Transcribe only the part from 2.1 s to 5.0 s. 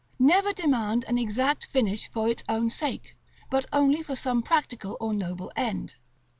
for its own sake, but only for some practical